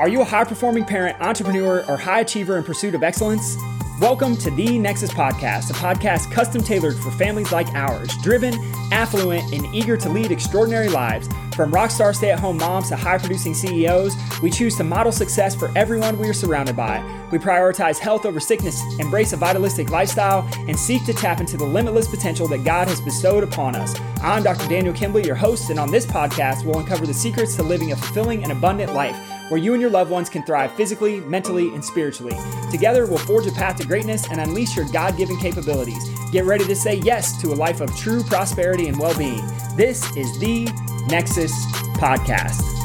Are 0.00 0.08
you 0.08 0.22
a 0.22 0.24
high 0.24 0.44
performing 0.44 0.86
parent, 0.86 1.20
entrepreneur, 1.20 1.84
or 1.86 1.98
high 1.98 2.20
achiever 2.20 2.56
in 2.56 2.64
pursuit 2.64 2.94
of 2.94 3.02
excellence? 3.02 3.58
Welcome 4.00 4.34
to 4.38 4.50
the 4.50 4.78
Nexus 4.78 5.10
Podcast, 5.10 5.68
a 5.68 5.74
podcast 5.74 6.32
custom 6.32 6.62
tailored 6.62 6.96
for 6.96 7.10
families 7.10 7.52
like 7.52 7.66
ours, 7.74 8.16
driven, 8.22 8.54
affluent, 8.92 9.52
and 9.52 9.66
eager 9.74 9.98
to 9.98 10.08
lead 10.08 10.32
extraordinary 10.32 10.88
lives. 10.88 11.28
From 11.54 11.70
rockstar 11.70 12.16
stay 12.16 12.30
at 12.30 12.40
home 12.40 12.56
moms 12.56 12.88
to 12.88 12.96
high 12.96 13.18
producing 13.18 13.52
CEOs, 13.52 14.16
we 14.40 14.50
choose 14.50 14.74
to 14.76 14.84
model 14.84 15.12
success 15.12 15.54
for 15.54 15.70
everyone 15.76 16.18
we 16.18 16.30
are 16.30 16.32
surrounded 16.32 16.76
by. 16.76 17.04
We 17.30 17.36
prioritize 17.36 17.98
health 17.98 18.24
over 18.24 18.40
sickness, 18.40 18.80
embrace 19.00 19.34
a 19.34 19.36
vitalistic 19.36 19.90
lifestyle, 19.90 20.48
and 20.66 20.78
seek 20.78 21.04
to 21.04 21.12
tap 21.12 21.40
into 21.40 21.58
the 21.58 21.66
limitless 21.66 22.08
potential 22.08 22.48
that 22.48 22.64
God 22.64 22.88
has 22.88 23.02
bestowed 23.02 23.44
upon 23.44 23.76
us. 23.76 24.00
I'm 24.22 24.44
Dr. 24.44 24.66
Daniel 24.66 24.94
Kimbley, 24.94 25.26
your 25.26 25.36
host, 25.36 25.68
and 25.68 25.78
on 25.78 25.90
this 25.90 26.06
podcast, 26.06 26.64
we'll 26.64 26.78
uncover 26.78 27.06
the 27.06 27.12
secrets 27.12 27.54
to 27.56 27.62
living 27.62 27.92
a 27.92 27.96
fulfilling 27.96 28.44
and 28.44 28.50
abundant 28.50 28.94
life 28.94 29.20
where 29.50 29.60
you 29.60 29.72
and 29.72 29.80
your 29.80 29.90
loved 29.90 30.10
ones 30.10 30.30
can 30.30 30.42
thrive 30.44 30.72
physically, 30.72 31.20
mentally, 31.20 31.74
and 31.74 31.84
spiritually. 31.84 32.36
Together, 32.70 33.06
we'll 33.06 33.18
forge 33.18 33.46
a 33.46 33.52
path 33.52 33.76
to 33.76 33.86
greatness 33.86 34.26
and 34.30 34.40
unleash 34.40 34.76
your 34.76 34.86
God 34.86 35.16
given 35.16 35.36
capabilities. 35.38 36.08
Get 36.30 36.44
ready 36.44 36.64
to 36.64 36.76
say 36.76 36.94
yes 36.94 37.40
to 37.42 37.52
a 37.52 37.56
life 37.56 37.80
of 37.80 37.94
true 37.96 38.22
prosperity 38.22 38.88
and 38.88 38.98
well 38.98 39.16
being. 39.18 39.44
This 39.76 40.04
is 40.16 40.38
the 40.38 40.64
Nexus 41.08 41.52
Podcast. 41.96 42.79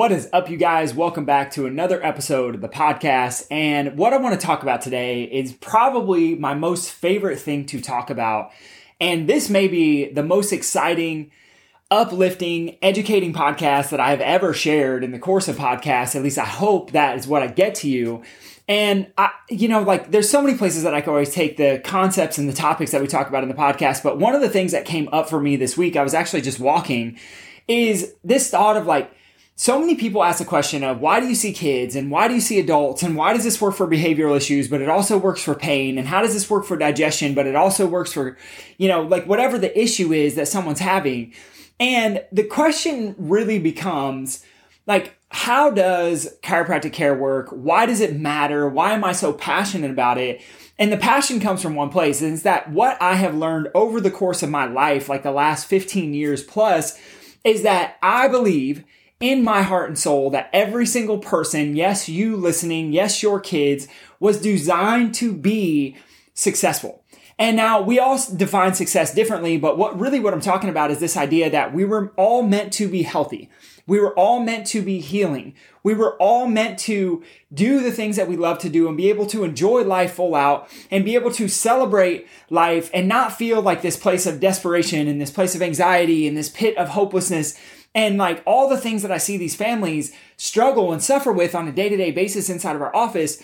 What 0.00 0.12
is 0.12 0.30
up, 0.32 0.48
you 0.48 0.56
guys? 0.56 0.94
Welcome 0.94 1.26
back 1.26 1.50
to 1.50 1.66
another 1.66 2.02
episode 2.02 2.54
of 2.54 2.62
the 2.62 2.70
podcast. 2.70 3.46
And 3.50 3.98
what 3.98 4.14
I 4.14 4.16
want 4.16 4.40
to 4.40 4.46
talk 4.46 4.62
about 4.62 4.80
today 4.80 5.24
is 5.24 5.52
probably 5.52 6.34
my 6.36 6.54
most 6.54 6.90
favorite 6.90 7.38
thing 7.38 7.66
to 7.66 7.82
talk 7.82 8.08
about. 8.08 8.50
And 8.98 9.28
this 9.28 9.50
may 9.50 9.68
be 9.68 10.10
the 10.10 10.22
most 10.22 10.54
exciting, 10.54 11.32
uplifting, 11.90 12.78
educating 12.80 13.34
podcast 13.34 13.90
that 13.90 14.00
I 14.00 14.08
have 14.08 14.22
ever 14.22 14.54
shared 14.54 15.04
in 15.04 15.12
the 15.12 15.18
course 15.18 15.48
of 15.48 15.56
podcasts. 15.56 16.16
At 16.16 16.22
least 16.22 16.38
I 16.38 16.46
hope 16.46 16.92
that 16.92 17.18
is 17.18 17.26
what 17.26 17.42
I 17.42 17.48
get 17.48 17.74
to 17.74 17.88
you. 17.90 18.22
And 18.66 19.12
I, 19.18 19.32
you 19.50 19.68
know, 19.68 19.82
like 19.82 20.10
there's 20.10 20.30
so 20.30 20.40
many 20.40 20.56
places 20.56 20.82
that 20.84 20.94
I 20.94 21.02
can 21.02 21.10
always 21.10 21.34
take 21.34 21.58
the 21.58 21.78
concepts 21.84 22.38
and 22.38 22.48
the 22.48 22.54
topics 22.54 22.92
that 22.92 23.02
we 23.02 23.06
talk 23.06 23.28
about 23.28 23.42
in 23.42 23.50
the 23.50 23.54
podcast. 23.54 24.02
But 24.02 24.18
one 24.18 24.34
of 24.34 24.40
the 24.40 24.48
things 24.48 24.72
that 24.72 24.86
came 24.86 25.10
up 25.12 25.28
for 25.28 25.42
me 25.42 25.56
this 25.56 25.76
week, 25.76 25.94
I 25.94 26.02
was 26.02 26.14
actually 26.14 26.40
just 26.40 26.58
walking, 26.58 27.18
is 27.68 28.14
this 28.24 28.48
thought 28.48 28.78
of 28.78 28.86
like, 28.86 29.12
so 29.60 29.78
many 29.78 29.94
people 29.94 30.24
ask 30.24 30.38
the 30.38 30.44
question 30.46 30.82
of 30.82 31.02
why 31.02 31.20
do 31.20 31.28
you 31.28 31.34
see 31.34 31.52
kids 31.52 31.94
and 31.94 32.10
why 32.10 32.28
do 32.28 32.32
you 32.32 32.40
see 32.40 32.58
adults 32.58 33.02
and 33.02 33.14
why 33.14 33.34
does 33.34 33.44
this 33.44 33.60
work 33.60 33.74
for 33.74 33.86
behavioral 33.86 34.34
issues 34.34 34.68
but 34.68 34.80
it 34.80 34.88
also 34.88 35.18
works 35.18 35.42
for 35.42 35.54
pain? 35.54 35.98
And 35.98 36.08
how 36.08 36.22
does 36.22 36.32
this 36.32 36.48
work 36.48 36.64
for 36.64 36.78
digestion 36.78 37.34
but 37.34 37.46
it 37.46 37.54
also 37.54 37.86
works 37.86 38.10
for 38.10 38.38
you 38.78 38.88
know 38.88 39.02
like 39.02 39.26
whatever 39.26 39.58
the 39.58 39.78
issue 39.78 40.14
is 40.14 40.34
that 40.36 40.48
someone's 40.48 40.78
having. 40.78 41.34
And 41.78 42.24
the 42.32 42.44
question 42.44 43.14
really 43.18 43.58
becomes 43.58 44.42
like 44.86 45.14
how 45.28 45.68
does 45.68 46.38
chiropractic 46.42 46.94
care 46.94 47.14
work? 47.14 47.50
Why 47.50 47.84
does 47.84 48.00
it 48.00 48.18
matter? 48.18 48.66
Why 48.66 48.92
am 48.92 49.04
i 49.04 49.12
so 49.12 49.30
passionate 49.34 49.90
about 49.90 50.16
it? 50.16 50.40
And 50.78 50.90
the 50.90 50.96
passion 50.96 51.38
comes 51.38 51.60
from 51.60 51.74
one 51.74 51.90
place 51.90 52.22
and 52.22 52.32
it's 52.32 52.44
that 52.44 52.70
what 52.70 52.96
i 53.02 53.12
have 53.12 53.34
learned 53.34 53.68
over 53.74 54.00
the 54.00 54.10
course 54.10 54.42
of 54.42 54.48
my 54.48 54.64
life 54.64 55.10
like 55.10 55.22
the 55.22 55.30
last 55.30 55.66
15 55.66 56.14
years 56.14 56.42
plus 56.42 56.98
is 57.44 57.62
that 57.62 57.98
i 58.02 58.26
believe 58.26 58.84
in 59.20 59.44
my 59.44 59.60
heart 59.62 59.88
and 59.88 59.98
soul 59.98 60.30
that 60.30 60.48
every 60.52 60.86
single 60.86 61.18
person, 61.18 61.76
yes, 61.76 62.08
you 62.08 62.36
listening, 62.36 62.92
yes, 62.92 63.22
your 63.22 63.38
kids, 63.38 63.86
was 64.18 64.40
designed 64.40 65.14
to 65.14 65.32
be 65.32 65.96
successful. 66.32 67.04
And 67.38 67.56
now 67.56 67.80
we 67.80 67.98
all 67.98 68.18
define 68.36 68.74
success 68.74 69.14
differently, 69.14 69.56
but 69.56 69.78
what 69.78 69.98
really 69.98 70.20
what 70.20 70.34
I'm 70.34 70.42
talking 70.42 70.68
about 70.68 70.90
is 70.90 71.00
this 71.00 71.16
idea 71.16 71.48
that 71.50 71.72
we 71.72 71.86
were 71.86 72.12
all 72.16 72.42
meant 72.42 72.72
to 72.74 72.88
be 72.88 73.02
healthy. 73.02 73.48
We 73.86 73.98
were 73.98 74.12
all 74.12 74.40
meant 74.40 74.66
to 74.68 74.82
be 74.82 75.00
healing. 75.00 75.54
We 75.82 75.94
were 75.94 76.16
all 76.18 76.46
meant 76.46 76.78
to 76.80 77.24
do 77.52 77.82
the 77.82 77.92
things 77.92 78.16
that 78.16 78.28
we 78.28 78.36
love 78.36 78.58
to 78.58 78.68
do 78.68 78.88
and 78.88 78.96
be 78.96 79.08
able 79.08 79.26
to 79.28 79.42
enjoy 79.44 79.82
life 79.84 80.14
full 80.14 80.34
out 80.34 80.68
and 80.90 81.04
be 81.04 81.14
able 81.14 81.32
to 81.32 81.48
celebrate 81.48 82.28
life 82.50 82.90
and 82.92 83.08
not 83.08 83.32
feel 83.32 83.62
like 83.62 83.80
this 83.80 83.96
place 83.96 84.26
of 84.26 84.38
desperation 84.38 85.08
and 85.08 85.18
this 85.20 85.30
place 85.30 85.54
of 85.54 85.62
anxiety 85.62 86.28
and 86.28 86.36
this 86.36 86.50
pit 86.50 86.76
of 86.76 86.90
hopelessness 86.90 87.58
and 87.94 88.18
like 88.18 88.42
all 88.46 88.68
the 88.68 88.78
things 88.78 89.02
that 89.02 89.12
I 89.12 89.18
see 89.18 89.36
these 89.36 89.56
families 89.56 90.14
struggle 90.36 90.92
and 90.92 91.02
suffer 91.02 91.32
with 91.32 91.54
on 91.54 91.68
a 91.68 91.72
day 91.72 91.88
to 91.88 91.96
day 91.96 92.10
basis 92.10 92.48
inside 92.48 92.76
of 92.76 92.82
our 92.82 92.94
office. 92.94 93.42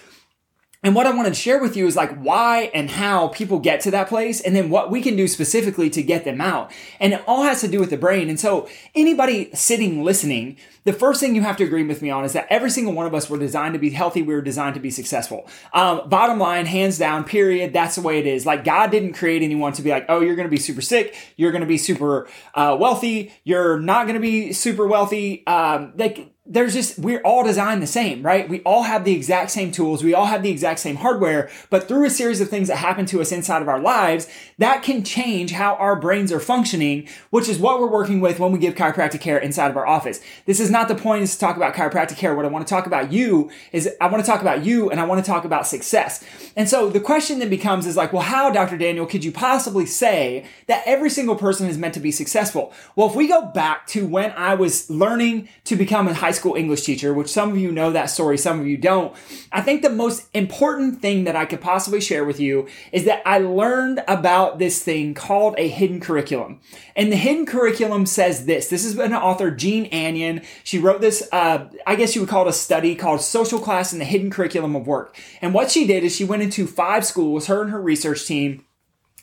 And 0.86 0.94
what 0.94 1.04
I 1.04 1.10
wanted 1.10 1.30
to 1.30 1.40
share 1.40 1.60
with 1.60 1.76
you 1.76 1.88
is 1.88 1.96
like 1.96 2.16
why 2.16 2.70
and 2.72 2.88
how 2.88 3.26
people 3.26 3.58
get 3.58 3.80
to 3.80 3.90
that 3.90 4.08
place 4.08 4.40
and 4.40 4.54
then 4.54 4.70
what 4.70 4.88
we 4.88 5.02
can 5.02 5.16
do 5.16 5.26
specifically 5.26 5.90
to 5.90 6.00
get 6.00 6.24
them 6.24 6.40
out. 6.40 6.70
And 7.00 7.12
it 7.12 7.24
all 7.26 7.42
has 7.42 7.60
to 7.62 7.68
do 7.68 7.80
with 7.80 7.90
the 7.90 7.96
brain. 7.96 8.28
And 8.28 8.38
so 8.38 8.68
anybody 8.94 9.50
sitting 9.52 10.04
listening, 10.04 10.58
the 10.84 10.92
first 10.92 11.18
thing 11.18 11.34
you 11.34 11.42
have 11.42 11.56
to 11.56 11.64
agree 11.64 11.82
with 11.82 12.02
me 12.02 12.10
on 12.10 12.24
is 12.24 12.34
that 12.34 12.46
every 12.50 12.70
single 12.70 12.92
one 12.92 13.04
of 13.04 13.16
us 13.16 13.28
were 13.28 13.36
designed 13.36 13.74
to 13.74 13.80
be 13.80 13.90
healthy. 13.90 14.22
We 14.22 14.32
were 14.32 14.40
designed 14.40 14.74
to 14.74 14.80
be 14.80 14.92
successful. 14.92 15.48
Um, 15.72 16.08
bottom 16.08 16.38
line, 16.38 16.66
hands 16.66 16.98
down, 16.98 17.24
period. 17.24 17.72
That's 17.72 17.96
the 17.96 18.02
way 18.02 18.20
it 18.20 18.26
is. 18.28 18.46
Like 18.46 18.62
God 18.62 18.92
didn't 18.92 19.14
create 19.14 19.42
anyone 19.42 19.72
to 19.72 19.82
be 19.82 19.90
like, 19.90 20.06
oh, 20.08 20.20
you're 20.20 20.36
going 20.36 20.46
to 20.46 20.56
be 20.56 20.56
super 20.56 20.82
sick. 20.82 21.16
You're 21.34 21.50
going 21.50 21.62
to 21.62 21.66
be 21.66 21.78
super 21.78 22.28
uh, 22.54 22.76
wealthy. 22.78 23.32
You're 23.42 23.80
not 23.80 24.06
going 24.06 24.14
to 24.14 24.20
be 24.20 24.52
super 24.52 24.86
wealthy. 24.86 25.44
Um, 25.48 25.94
like 25.96 26.35
there's 26.48 26.74
just 26.74 26.98
we're 26.98 27.20
all 27.20 27.44
designed 27.44 27.82
the 27.82 27.86
same, 27.86 28.22
right? 28.22 28.48
We 28.48 28.60
all 28.62 28.84
have 28.84 29.04
the 29.04 29.12
exact 29.12 29.50
same 29.50 29.72
tools, 29.72 30.04
we 30.04 30.14
all 30.14 30.26
have 30.26 30.42
the 30.42 30.50
exact 30.50 30.80
same 30.80 30.96
hardware, 30.96 31.50
but 31.70 31.88
through 31.88 32.06
a 32.06 32.10
series 32.10 32.40
of 32.40 32.48
things 32.48 32.68
that 32.68 32.76
happen 32.76 33.06
to 33.06 33.20
us 33.20 33.32
inside 33.32 33.62
of 33.62 33.68
our 33.68 33.80
lives, 33.80 34.28
that 34.58 34.82
can 34.82 35.02
change 35.02 35.52
how 35.52 35.74
our 35.76 35.96
brains 35.96 36.30
are 36.32 36.40
functioning, 36.40 37.08
which 37.30 37.48
is 37.48 37.58
what 37.58 37.80
we're 37.80 37.86
working 37.86 38.20
with 38.20 38.38
when 38.38 38.52
we 38.52 38.58
give 38.58 38.74
chiropractic 38.74 39.20
care 39.20 39.38
inside 39.38 39.70
of 39.70 39.76
our 39.76 39.86
office. 39.86 40.20
This 40.46 40.60
is 40.60 40.70
not 40.70 40.88
the 40.88 40.94
point 40.94 41.22
is 41.22 41.34
to 41.34 41.40
talk 41.40 41.56
about 41.56 41.74
chiropractic 41.74 42.16
care. 42.16 42.34
What 42.34 42.44
I 42.44 42.48
want 42.48 42.66
to 42.66 42.70
talk 42.70 42.86
about 42.86 43.12
you 43.12 43.50
is 43.72 43.90
I 44.00 44.06
want 44.06 44.24
to 44.24 44.30
talk 44.30 44.40
about 44.40 44.64
you 44.64 44.90
and 44.90 45.00
I 45.00 45.04
want 45.04 45.24
to 45.24 45.30
talk 45.30 45.44
about 45.44 45.66
success. 45.66 46.24
And 46.54 46.68
so 46.68 46.88
the 46.88 47.00
question 47.00 47.40
then 47.40 47.50
becomes 47.50 47.86
is 47.86 47.96
like, 47.96 48.12
well, 48.12 48.22
how, 48.22 48.50
Dr. 48.50 48.78
Daniel, 48.78 49.06
could 49.06 49.24
you 49.24 49.32
possibly 49.32 49.86
say 49.86 50.46
that 50.66 50.82
every 50.86 51.10
single 51.10 51.36
person 51.36 51.68
is 51.68 51.76
meant 51.76 51.94
to 51.94 52.00
be 52.00 52.12
successful? 52.12 52.72
Well, 52.94 53.08
if 53.08 53.16
we 53.16 53.26
go 53.26 53.46
back 53.46 53.86
to 53.88 54.06
when 54.06 54.32
I 54.32 54.54
was 54.54 54.88
learning 54.88 55.48
to 55.64 55.76
become 55.76 56.08
a 56.08 56.14
high 56.14 56.32
school 56.36 56.54
English 56.54 56.82
teacher, 56.82 57.12
which 57.12 57.28
some 57.28 57.50
of 57.50 57.58
you 57.58 57.72
know 57.72 57.90
that 57.90 58.06
story, 58.06 58.38
some 58.38 58.60
of 58.60 58.66
you 58.66 58.76
don't. 58.76 59.16
I 59.52 59.60
think 59.60 59.82
the 59.82 59.90
most 59.90 60.28
important 60.34 61.00
thing 61.00 61.24
that 61.24 61.36
I 61.36 61.44
could 61.44 61.60
possibly 61.60 62.00
share 62.00 62.24
with 62.24 62.38
you 62.38 62.68
is 62.92 63.04
that 63.04 63.22
I 63.26 63.38
learned 63.38 64.04
about 64.06 64.58
this 64.58 64.82
thing 64.82 65.14
called 65.14 65.54
a 65.58 65.68
hidden 65.68 66.00
curriculum. 66.00 66.60
And 66.94 67.10
the 67.10 67.16
hidden 67.16 67.46
curriculum 67.46 68.06
says 68.06 68.46
this. 68.46 68.68
This 68.68 68.84
is 68.84 68.98
an 68.98 69.12
author, 69.14 69.50
Jean 69.50 69.90
Anyon. 69.90 70.44
She 70.64 70.78
wrote 70.78 71.00
this, 71.00 71.28
uh, 71.32 71.68
I 71.86 71.96
guess 71.96 72.14
you 72.14 72.22
would 72.22 72.30
call 72.30 72.46
it 72.46 72.50
a 72.50 72.52
study 72.52 72.94
called 72.94 73.20
Social 73.20 73.58
Class 73.58 73.92
and 73.92 74.00
the 74.00 74.06
Hidden 74.06 74.30
Curriculum 74.30 74.76
of 74.76 74.86
Work. 74.86 75.18
And 75.40 75.54
what 75.54 75.70
she 75.70 75.86
did 75.86 76.04
is 76.04 76.14
she 76.14 76.24
went 76.24 76.42
into 76.42 76.66
five 76.66 77.04
schools, 77.04 77.46
her 77.46 77.62
and 77.62 77.70
her 77.70 77.80
research 77.80 78.26
team, 78.26 78.64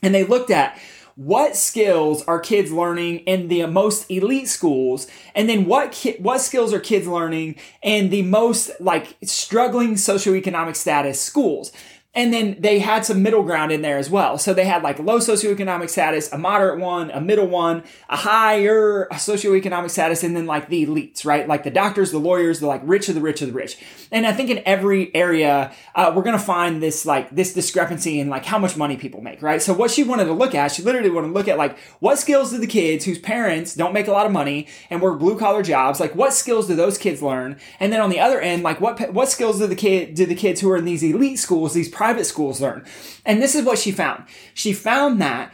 and 0.01 0.13
they 0.13 0.23
looked 0.25 0.51
at 0.51 0.77
what 1.15 1.55
skills 1.55 2.23
are 2.23 2.39
kids 2.39 2.71
learning 2.71 3.19
in 3.19 3.47
the 3.47 3.65
most 3.65 4.09
elite 4.09 4.47
schools? 4.47 5.07
And 5.35 5.47
then 5.47 5.65
what 5.65 5.91
ki- 5.91 6.17
what 6.19 6.41
skills 6.41 6.73
are 6.73 6.79
kids 6.79 7.07
learning 7.07 7.55
in 7.81 8.09
the 8.09 8.23
most 8.23 8.71
like 8.79 9.15
struggling 9.23 9.95
socioeconomic 9.95 10.75
status 10.75 11.21
schools 11.21 11.71
and 12.15 12.31
then 12.31 12.57
they 12.59 12.77
had 12.77 13.05
some 13.05 13.23
middle 13.23 13.41
ground 13.41 13.71
in 13.71 13.81
there 13.81 13.97
as 13.97 14.07
well. 14.07 14.37
So 14.37 14.53
they 14.53 14.65
had 14.65 14.83
like 14.83 14.99
low 14.99 15.17
socioeconomic 15.17 15.89
status, 15.89 16.31
a 16.31 16.37
moderate 16.37 16.79
one, 16.79 17.09
a 17.09 17.19
middle 17.19 17.47
one, 17.47 17.83
a 18.07 18.17
higher 18.17 19.07
socioeconomic 19.13 19.89
status, 19.89 20.23
and 20.23 20.35
then 20.35 20.45
like 20.45 20.69
the 20.69 20.85
elites, 20.85 21.25
right? 21.25 21.47
Like 21.47 21.63
the 21.63 21.71
doctors, 21.71 22.11
the 22.11 22.19
lawyers, 22.19 22.59
the 22.59 22.67
like 22.67 22.81
rich 22.83 23.09
of 23.09 23.15
the 23.15 23.21
rich 23.21 23.41
of 23.41 23.47
the 23.47 23.53
rich. 23.53 23.77
And 24.11 24.27
I 24.27 24.33
think 24.33 24.51
in 24.51 24.61
every 24.63 25.13
area, 25.15 25.73
uh, 25.95 26.13
we're 26.15 26.21
going 26.21 26.37
to 26.37 26.43
find 26.43 26.83
this 26.83 27.03
like 27.03 27.31
this 27.31 27.53
discrepancy 27.53 28.19
in 28.19 28.29
like 28.29 28.45
how 28.45 28.59
much 28.59 28.77
money 28.77 28.95
people 28.95 29.21
make, 29.21 29.41
right? 29.41 29.61
So 29.61 29.73
what 29.73 29.89
she 29.89 30.03
wanted 30.03 30.25
to 30.25 30.33
look 30.33 30.53
at, 30.53 30.71
she 30.71 30.83
literally 30.83 31.09
wanted 31.09 31.29
to 31.29 31.33
look 31.33 31.47
at 31.47 31.57
like 31.57 31.79
what 31.99 32.19
skills 32.19 32.51
do 32.51 32.59
the 32.59 32.67
kids 32.67 33.05
whose 33.05 33.17
parents 33.17 33.73
don't 33.73 33.93
make 33.93 34.07
a 34.07 34.11
lot 34.11 34.27
of 34.27 34.31
money 34.31 34.67
and 34.91 35.01
work 35.01 35.17
blue 35.17 35.37
collar 35.37 35.63
jobs, 35.63 35.99
like 35.99 36.13
what 36.15 36.33
skills 36.33 36.67
do 36.67 36.75
those 36.75 36.99
kids 36.99 37.23
learn? 37.23 37.57
And 37.79 37.91
then 37.91 38.01
on 38.01 38.11
the 38.11 38.19
other 38.19 38.39
end, 38.39 38.61
like 38.61 38.79
what 38.79 39.11
what 39.11 39.29
skills 39.29 39.57
do 39.57 39.65
the 39.65 39.75
kid 39.75 40.13
do 40.13 40.27
the 40.27 40.35
kids 40.35 40.61
who 40.61 40.69
are 40.69 40.77
in 40.77 40.85
these 40.85 41.01
elite 41.01 41.39
schools, 41.39 41.73
these 41.73 41.89
private 42.03 42.25
schools 42.25 42.59
learn. 42.59 42.83
And 43.25 43.41
this 43.41 43.55
is 43.55 43.63
what 43.63 43.79
she 43.79 43.93
found. 43.93 44.25
She 44.53 44.73
found 44.73 45.21
that 45.21 45.53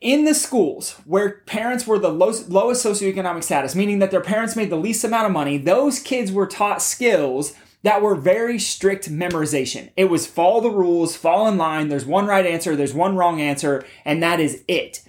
in 0.00 0.24
the 0.24 0.32
schools 0.32 0.92
where 1.04 1.42
parents 1.46 1.84
were 1.84 1.98
the 1.98 2.12
lowest, 2.12 2.48
lowest 2.48 2.86
socioeconomic 2.86 3.42
status, 3.42 3.74
meaning 3.74 3.98
that 3.98 4.12
their 4.12 4.20
parents 4.20 4.54
made 4.54 4.70
the 4.70 4.76
least 4.76 5.02
amount 5.02 5.26
of 5.26 5.32
money, 5.32 5.58
those 5.58 5.98
kids 5.98 6.30
were 6.30 6.46
taught 6.46 6.80
skills 6.80 7.54
that 7.82 8.00
were 8.00 8.14
very 8.14 8.56
strict 8.56 9.10
memorization. 9.10 9.90
It 9.96 10.04
was 10.04 10.28
follow 10.28 10.60
the 10.60 10.70
rules, 10.70 11.16
fall 11.16 11.48
in 11.48 11.58
line, 11.58 11.88
there's 11.88 12.06
one 12.06 12.26
right 12.26 12.46
answer, 12.46 12.76
there's 12.76 12.94
one 12.94 13.16
wrong 13.16 13.40
answer, 13.40 13.84
and 14.04 14.22
that 14.22 14.38
is 14.38 14.62
it. 14.68 15.02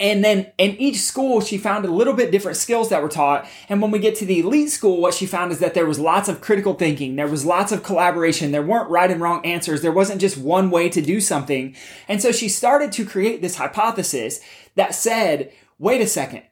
And 0.00 0.24
then 0.24 0.50
in 0.56 0.76
each 0.80 0.98
school, 1.02 1.42
she 1.42 1.58
found 1.58 1.84
a 1.84 1.90
little 1.90 2.14
bit 2.14 2.30
different 2.30 2.56
skills 2.56 2.88
that 2.88 3.02
were 3.02 3.08
taught. 3.10 3.46
And 3.68 3.82
when 3.82 3.90
we 3.90 3.98
get 3.98 4.14
to 4.16 4.24
the 4.24 4.40
elite 4.40 4.70
school, 4.70 4.98
what 4.98 5.12
she 5.12 5.26
found 5.26 5.52
is 5.52 5.58
that 5.58 5.74
there 5.74 5.84
was 5.84 6.00
lots 6.00 6.26
of 6.26 6.40
critical 6.40 6.72
thinking. 6.72 7.16
There 7.16 7.28
was 7.28 7.44
lots 7.44 7.70
of 7.70 7.82
collaboration. 7.82 8.50
There 8.50 8.62
weren't 8.62 8.88
right 8.88 9.10
and 9.10 9.20
wrong 9.20 9.44
answers. 9.44 9.82
There 9.82 9.92
wasn't 9.92 10.22
just 10.22 10.38
one 10.38 10.70
way 10.70 10.88
to 10.88 11.02
do 11.02 11.20
something. 11.20 11.76
And 12.08 12.22
so 12.22 12.32
she 12.32 12.48
started 12.48 12.92
to 12.92 13.04
create 13.04 13.42
this 13.42 13.56
hypothesis 13.56 14.40
that 14.74 14.94
said, 14.94 15.52
wait 15.78 16.00
a 16.00 16.06
second. 16.06 16.44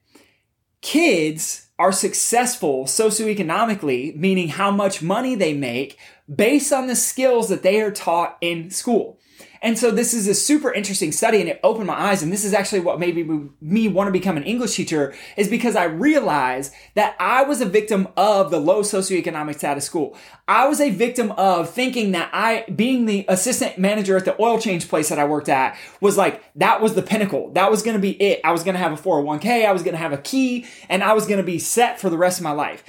Kids 0.83 1.69
are 1.79 1.93
successful 1.93 2.85
socioeconomically, 2.85 4.15
meaning 4.15 4.49
how 4.49 4.71
much 4.71 5.01
money 5.01 5.35
they 5.35 5.55
make 5.55 5.99
based 6.33 6.71
on 6.71 6.87
the 6.87 6.97
skills 6.97 7.49
that 7.49 7.63
they 7.63 7.81
are 7.81 7.91
taught 7.91 8.37
in 8.43 8.71
school. 8.71 9.18
And 9.63 9.79
so 9.79 9.91
this 9.91 10.15
is 10.15 10.29
a 10.29 10.35
super 10.35 10.73
interesting 10.73 11.13
study 11.13 11.41
and 11.41 11.49
it 11.49 11.61
opened 11.63 11.87
my 11.87 11.99
eyes. 11.99 12.23
And 12.23 12.33
this 12.33 12.45
is 12.45 12.55
actually 12.55 12.81
what 12.81 13.01
made 13.01 13.17
me, 13.17 13.49
me 13.61 13.89
want 13.89 14.09
to 14.09 14.13
become 14.13 14.37
an 14.37 14.45
English 14.45 14.77
teacher 14.77 15.15
is 15.37 15.49
because 15.49 15.77
I 15.77 15.85
realized 15.85 16.73
that 16.95 17.17
I 17.19 17.43
was 17.43 17.61
a 17.61 17.67
victim 17.67 18.09
of 18.17 18.51
the 18.51 18.61
low 18.61 18.83
socioeconomic 18.83 19.57
status 19.59 19.85
school. 19.85 20.17
I 20.47 20.67
was 20.67 20.81
a 20.81 20.91
victim 20.91 21.33
of 21.33 21.71
thinking 21.71 22.13
that 22.13 22.31
I, 22.33 22.65
being 22.75 23.07
the 23.07 23.25
assistant 23.29 23.79
manager 23.79 24.17
at 24.17 24.25
the 24.25 24.41
oil 24.41 24.59
change 24.59 24.89
place 24.89 25.09
that 25.09 25.19
I 25.19 25.25
worked 25.25 25.49
at 25.49 25.77
was 26.01 26.17
like, 26.17 26.43
that 26.57 26.81
was 26.81 26.95
the 26.95 27.03
pinnacle. 27.03 27.51
That 27.53 27.71
was 27.71 27.83
going 27.83 27.97
to 27.97 28.01
be 28.01 28.21
it. 28.23 28.41
I 28.45 28.53
was 28.53 28.63
going 28.63 28.75
to 28.75 28.81
have 28.81 28.93
a 28.93 29.03
401k. 29.03 29.67
I 29.67 29.73
was 29.73 29.83
going 29.83 29.95
to 29.95 29.99
have 29.99 30.13
a 30.13 30.19
key 30.19 30.67
and 30.89 31.03
I 31.03 31.13
was 31.13 31.27
going 31.27 31.39
to 31.39 31.45
be 31.45 31.59
set 31.59 32.01
for 32.01 32.11
the 32.11 32.19
rest 32.19 32.39
of 32.39 32.45
my 32.45 32.53
life. 32.53 32.85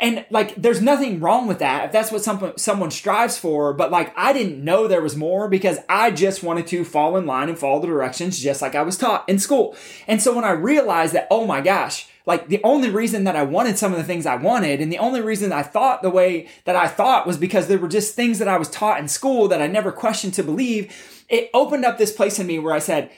And 0.00 0.26
like, 0.30 0.54
there's 0.56 0.82
nothing 0.82 1.20
wrong 1.20 1.46
with 1.46 1.60
that 1.60 1.86
if 1.86 1.92
that's 1.92 2.10
what 2.10 2.22
some, 2.22 2.52
someone 2.56 2.90
strives 2.90 3.38
for. 3.38 3.72
But 3.72 3.90
like, 3.90 4.12
I 4.16 4.32
didn't 4.32 4.62
know 4.62 4.86
there 4.86 5.02
was 5.02 5.16
more 5.16 5.48
because 5.48 5.78
I 5.88 6.10
just 6.10 6.42
wanted 6.42 6.66
to 6.68 6.84
fall 6.84 7.16
in 7.16 7.26
line 7.26 7.48
and 7.48 7.58
follow 7.58 7.80
the 7.80 7.86
directions 7.86 8.38
just 8.38 8.62
like 8.62 8.74
I 8.74 8.82
was 8.82 8.96
taught 8.96 9.28
in 9.28 9.38
school. 9.38 9.76
And 10.06 10.20
so 10.20 10.34
when 10.34 10.44
I 10.44 10.50
realized 10.50 11.14
that, 11.14 11.28
oh 11.30 11.46
my 11.46 11.60
gosh, 11.60 12.08
like 12.26 12.48
the 12.48 12.62
only 12.64 12.90
reason 12.90 13.24
that 13.24 13.36
I 13.36 13.42
wanted 13.42 13.78
some 13.78 13.92
of 13.92 13.98
the 13.98 14.04
things 14.04 14.26
I 14.26 14.36
wanted 14.36 14.80
and 14.80 14.90
the 14.90 14.98
only 14.98 15.20
reason 15.20 15.52
I 15.52 15.62
thought 15.62 16.02
the 16.02 16.10
way 16.10 16.48
that 16.64 16.76
I 16.76 16.88
thought 16.88 17.26
was 17.26 17.36
because 17.36 17.68
there 17.68 17.78
were 17.78 17.88
just 17.88 18.14
things 18.14 18.38
that 18.38 18.48
I 18.48 18.56
was 18.56 18.70
taught 18.70 18.98
in 18.98 19.08
school 19.08 19.46
that 19.48 19.60
I 19.60 19.66
never 19.66 19.92
questioned 19.92 20.34
to 20.34 20.42
believe. 20.42 21.24
It 21.28 21.50
opened 21.52 21.84
up 21.84 21.98
this 21.98 22.12
place 22.12 22.38
in 22.38 22.46
me 22.46 22.58
where 22.58 22.74
I 22.74 22.78
said, 22.78 23.10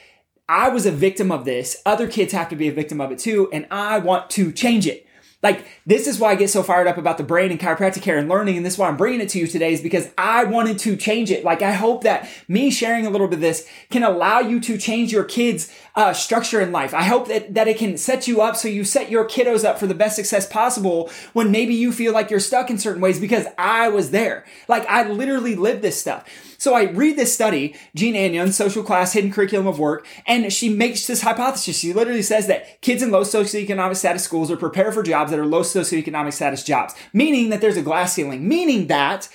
I 0.49 0.69
was 0.69 0.85
a 0.85 0.91
victim 0.91 1.31
of 1.31 1.45
this. 1.45 1.81
Other 1.85 2.07
kids 2.07 2.33
have 2.33 2.49
to 2.49 2.55
be 2.55 2.67
a 2.67 2.73
victim 2.73 3.01
of 3.01 3.11
it 3.11 3.19
too. 3.19 3.49
And 3.51 3.65
I 3.71 3.99
want 3.99 4.29
to 4.31 4.51
change 4.51 4.87
it. 4.87 5.06
Like, 5.47 5.65
this 5.85 6.07
is 6.07 6.19
why 6.19 6.31
I 6.31 6.35
get 6.35 6.49
so 6.49 6.61
fired 6.61 6.87
up 6.87 6.97
about 6.97 7.17
the 7.17 7.23
brain 7.23 7.51
and 7.51 7.59
chiropractic 7.59 8.01
care 8.01 8.17
and 8.17 8.27
learning. 8.27 8.57
And 8.57 8.65
this 8.65 8.73
is 8.73 8.79
why 8.79 8.89
I'm 8.89 8.97
bringing 8.97 9.21
it 9.21 9.29
to 9.29 9.39
you 9.39 9.47
today 9.47 9.71
is 9.71 9.79
because 9.79 10.09
I 10.17 10.43
wanted 10.43 10.77
to 10.79 10.97
change 10.97 11.31
it. 11.31 11.45
Like, 11.45 11.61
I 11.61 11.71
hope 11.71 12.03
that 12.03 12.29
me 12.49 12.69
sharing 12.69 13.05
a 13.05 13.09
little 13.09 13.29
bit 13.29 13.35
of 13.35 13.41
this 13.41 13.65
can 13.89 14.03
allow 14.03 14.41
you 14.41 14.59
to 14.59 14.77
change 14.77 15.13
your 15.13 15.23
kids' 15.23 15.73
uh, 15.97 16.13
structure 16.13 16.61
in 16.61 16.71
life. 16.71 16.93
I 16.93 17.01
hope 17.01 17.27
that, 17.27 17.55
that 17.55 17.67
it 17.67 17.79
can 17.79 17.97
set 17.97 18.27
you 18.27 18.39
up 18.39 18.55
so 18.55 18.67
you 18.67 18.83
set 18.83 19.09
your 19.09 19.27
kiddos 19.27 19.65
up 19.65 19.79
for 19.79 19.87
the 19.87 19.95
best 19.95 20.15
success 20.15 20.47
possible 20.47 21.09
when 21.33 21.49
maybe 21.51 21.73
you 21.73 21.91
feel 21.91 22.13
like 22.13 22.29
you're 22.29 22.39
stuck 22.39 22.69
in 22.69 22.77
certain 22.77 23.01
ways 23.01 23.19
because 23.19 23.47
I 23.57 23.89
was 23.89 24.11
there. 24.11 24.45
Like, 24.67 24.85
I 24.85 25.09
literally 25.09 25.55
lived 25.55 25.81
this 25.81 25.99
stuff. 25.99 26.29
So 26.59 26.75
I 26.75 26.83
read 26.83 27.17
this 27.17 27.33
study, 27.33 27.75
Jean 27.95 28.13
Anyon, 28.13 28.53
Social 28.53 28.83
Class, 28.83 29.13
Hidden 29.13 29.31
Curriculum 29.31 29.65
of 29.65 29.79
Work, 29.79 30.05
and 30.27 30.53
she 30.53 30.69
makes 30.69 31.07
this 31.07 31.21
hypothesis. 31.21 31.79
She 31.79 31.93
literally 31.93 32.21
says 32.21 32.45
that 32.45 32.79
kids 32.81 33.01
in 33.01 33.09
low 33.09 33.21
socioeconomic 33.21 33.95
status 33.95 34.23
schools 34.23 34.51
are 34.51 34.57
prepared 34.57 34.93
for 34.93 35.01
jobs 35.01 35.31
that 35.31 35.39
are 35.39 35.45
low 35.47 35.61
socioeconomic 35.61 36.33
status 36.33 36.63
jobs, 36.63 36.93
meaning 37.11 37.49
that 37.49 37.59
there's 37.59 37.77
a 37.77 37.81
glass 37.81 38.13
ceiling, 38.13 38.47
meaning 38.47 38.85
that 38.87 39.29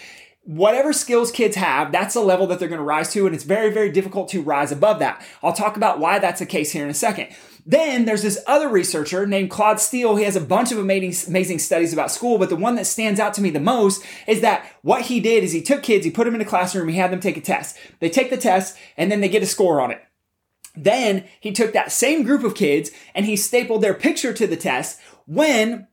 whatever 0.45 0.93
skills 0.93 1.31
kids 1.31 1.57
have, 1.57 1.93
that's 1.93 2.15
the 2.15 2.21
level 2.21 2.47
that 2.49 2.59
they're 2.59 2.69
going 2.69 2.79
to 2.79 2.85
rise 2.85 3.13
to, 3.13 3.27
and 3.27 3.35
it's 3.35 3.45
very, 3.45 3.73
very 3.73 3.91
difficult 3.91 4.29
to 4.31 4.43
rise 4.43 4.73
above 4.73 4.99
that. 4.99 5.25
I'll 5.43 5.53
talk 5.53 5.77
about 5.77 6.01
why 6.01 6.19
that's 6.19 6.41
the 6.41 6.47
case 6.47 6.73
here 6.73 6.85
in 6.85 6.91
a 6.91 6.95
second. 6.95 7.29
Then 7.65 8.07
there's 8.07 8.23
this 8.23 8.43
other 8.47 8.69
researcher 8.69 9.25
named 9.25 9.51
Claude 9.51 9.79
Steele. 9.79 10.17
He 10.17 10.25
has 10.25 10.35
a 10.35 10.41
bunch 10.41 10.73
of 10.73 10.79
amazing, 10.79 11.29
amazing 11.29 11.61
studies 11.61 11.93
about 11.93 12.11
school, 12.11 12.39
but 12.39 12.49
the 12.49 12.57
one 12.57 12.75
that 12.75 12.87
stands 12.87 13.21
out 13.21 13.35
to 13.35 13.41
me 13.41 13.51
the 13.51 13.61
most 13.61 14.05
is 14.27 14.41
that 14.41 14.67
what 14.83 15.03
he 15.03 15.21
did 15.21 15.45
is 15.45 15.53
he 15.53 15.63
took 15.63 15.83
kids, 15.83 16.05
he 16.05 16.11
put 16.11 16.25
them 16.25 16.35
in 16.35 16.41
a 16.41 16.47
classroom, 16.47 16.89
he 16.89 16.97
had 16.97 17.13
them 17.13 17.21
take 17.21 17.37
a 17.37 17.41
test. 17.41 17.77
They 18.01 18.11
take 18.11 18.31
the 18.31 18.37
test, 18.37 18.77
and 18.97 19.13
then 19.13 19.21
they 19.21 19.29
get 19.29 19.45
a 19.45 19.47
score 19.47 19.81
on 19.81 19.93
it. 19.93 20.03
Then 20.75 21.25
he 21.39 21.53
took 21.53 21.73
that 21.73 21.93
same 21.93 22.25
group 22.25 22.45
of 22.45 22.55
kids 22.55 22.91
and 23.15 23.27
he 23.27 23.37
stapled 23.37 23.83
their 23.83 23.95
picture 23.95 24.33
to 24.33 24.47
the 24.47 24.57
test 24.57 24.99
when 25.27 25.87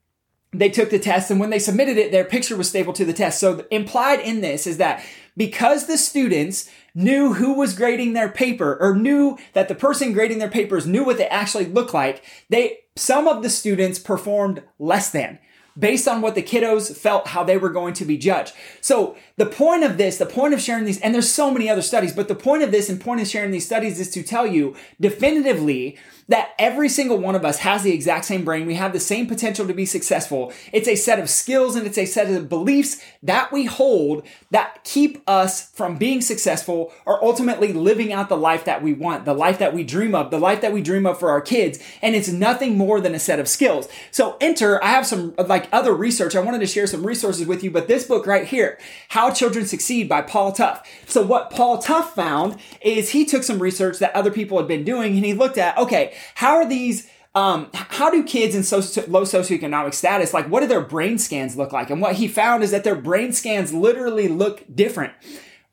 they 0.51 0.69
took 0.69 0.89
the 0.89 0.99
test 0.99 1.29
and 1.29 1.39
when 1.39 1.51
they 1.51 1.59
submitted 1.59 1.97
it, 1.97 2.11
their 2.11 2.25
picture 2.25 2.55
was 2.55 2.69
stapled 2.69 2.95
to 2.95 3.05
the 3.05 3.13
test. 3.13 3.39
So 3.39 3.65
implied 3.69 4.19
in 4.19 4.41
this 4.41 4.65
is 4.65 4.77
that 4.77 5.03
because 5.37 5.85
the 5.85 5.97
students 5.97 6.69
knew 6.95 7.33
who 7.33 7.53
was 7.53 7.75
grading 7.75 8.13
their 8.13 8.29
paper 8.29 8.77
or 8.79 8.95
knew 8.95 9.37
that 9.53 9.67
the 9.67 9.75
person 9.75 10.11
grading 10.11 10.39
their 10.39 10.49
papers 10.49 10.87
knew 10.87 11.03
what 11.03 11.17
they 11.17 11.27
actually 11.27 11.65
looked 11.65 11.93
like, 11.93 12.23
they, 12.49 12.79
some 12.95 13.27
of 13.27 13.43
the 13.43 13.49
students 13.49 13.99
performed 13.99 14.63
less 14.79 15.11
than 15.11 15.39
based 15.79 16.07
on 16.07 16.21
what 16.21 16.35
the 16.35 16.43
kiddos 16.43 16.95
felt 16.95 17.27
how 17.27 17.43
they 17.43 17.57
were 17.57 17.69
going 17.69 17.93
to 17.93 18.05
be 18.05 18.17
judged. 18.17 18.53
So 18.81 19.15
the 19.37 19.45
point 19.45 19.83
of 19.83 19.97
this, 19.97 20.17
the 20.17 20.25
point 20.25 20.53
of 20.53 20.61
sharing 20.61 20.85
these, 20.85 20.99
and 20.99 21.13
there's 21.13 21.31
so 21.31 21.51
many 21.51 21.69
other 21.69 21.81
studies, 21.81 22.13
but 22.13 22.27
the 22.27 22.35
point 22.35 22.63
of 22.63 22.71
this 22.71 22.89
and 22.89 22.99
point 22.99 23.21
of 23.21 23.27
sharing 23.27 23.51
these 23.51 23.65
studies 23.65 23.99
is 23.99 24.09
to 24.11 24.23
tell 24.23 24.45
you 24.45 24.75
definitively 24.99 25.97
that 26.29 26.51
every 26.59 26.87
single 26.87 27.17
one 27.17 27.35
of 27.35 27.43
us 27.43 27.57
has 27.59 27.81
the 27.81 27.91
exact 27.91 28.23
same 28.23 28.45
brain. 28.45 28.67
We 28.67 28.75
have 28.75 28.93
the 28.93 28.99
same 28.99 29.25
potential 29.25 29.65
to 29.65 29.73
be 29.73 29.85
successful. 29.85 30.53
It's 30.71 30.87
a 30.87 30.95
set 30.95 31.17
of 31.17 31.27
skills 31.27 31.75
and 31.75 31.87
it's 31.87 31.97
a 31.97 32.05
set 32.05 32.29
of 32.29 32.47
beliefs 32.47 33.01
that 33.23 33.51
we 33.51 33.65
hold 33.65 34.25
that 34.51 34.83
keep 34.83 35.23
us 35.27 35.71
from 35.71 35.97
being 35.97 36.21
successful 36.21 36.93
or 37.05 37.23
ultimately 37.23 37.73
living 37.73 38.13
out 38.13 38.29
the 38.29 38.37
life 38.37 38.63
that 38.65 38.83
we 38.83 38.93
want, 38.93 39.25
the 39.25 39.33
life 39.33 39.57
that 39.57 39.73
we 39.73 39.83
dream 39.83 40.13
of, 40.13 40.29
the 40.29 40.37
life 40.37 40.61
that 40.61 40.71
we 40.71 40.83
dream 40.83 41.07
of 41.07 41.19
for 41.19 41.31
our 41.31 41.41
kids. 41.41 41.79
And 42.03 42.15
it's 42.15 42.29
nothing 42.29 42.77
more 42.77 43.01
than 43.01 43.15
a 43.15 43.19
set 43.19 43.39
of 43.39 43.47
skills. 43.47 43.89
So 44.11 44.37
enter, 44.39 44.83
I 44.83 44.89
have 44.89 45.07
some 45.07 45.33
like 45.37 45.67
other 45.71 45.93
research. 45.93 46.35
I 46.35 46.39
wanted 46.39 46.59
to 46.59 46.67
share 46.67 46.87
some 46.87 47.05
resources 47.05 47.47
with 47.47 47.63
you, 47.63 47.71
but 47.71 47.87
this 47.87 48.05
book 48.05 48.25
right 48.27 48.47
here, 48.47 48.79
How 49.09 49.31
Children 49.31 49.65
Succeed 49.65 50.07
by 50.09 50.21
Paul 50.21 50.51
Tough. 50.51 50.87
So 51.07 51.21
what 51.21 51.51
Paul 51.51 51.79
Tough 51.79 52.15
found 52.15 52.59
is 52.81 53.09
he 53.09 53.25
took 53.25 53.43
some 53.43 53.59
research 53.59 53.99
that 53.99 54.15
other 54.15 54.31
people 54.31 54.57
had 54.57 54.67
been 54.67 54.83
doing 54.83 55.15
and 55.15 55.25
he 55.25 55.33
looked 55.33 55.57
at, 55.57 55.77
okay, 55.77 56.15
how 56.35 56.55
are 56.55 56.67
these 56.67 57.09
um, 57.35 57.69
how 57.73 58.09
do 58.09 58.23
kids 58.23 58.55
in 58.55 58.63
socio- 58.63 59.05
low 59.07 59.21
socioeconomic 59.21 59.93
status 59.93 60.33
like 60.33 60.49
what 60.49 60.61
do 60.61 60.67
their 60.67 60.81
brain 60.81 61.19
scans 61.19 61.55
look 61.55 61.71
like 61.71 61.91
and 61.91 62.01
what 62.01 62.15
he 62.15 62.27
found 62.27 62.63
is 62.63 62.71
that 62.71 62.83
their 62.83 62.95
brain 62.95 63.31
scans 63.33 63.71
literally 63.71 64.27
look 64.27 64.63
different 64.73 65.13